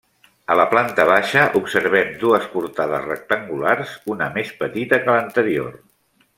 [0.53, 5.81] A la planta baixa observem dues portades rectangulars, una més petita que l'anterior.